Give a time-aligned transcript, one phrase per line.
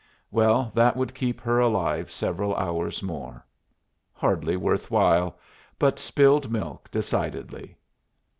[0.31, 3.45] Well, that would keep her alive several hours more.
[4.13, 5.37] Hardly worth while;
[5.77, 7.77] but spilled milk decidedly.